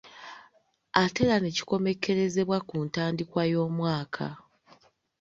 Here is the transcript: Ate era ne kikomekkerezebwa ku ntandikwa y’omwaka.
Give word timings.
Ate 1.01 1.19
era 1.25 1.35
ne 1.39 1.49
kikomekkerezebwa 1.55 2.57
ku 2.67 2.75
ntandikwa 2.87 3.41
y’omwaka. 3.51 4.25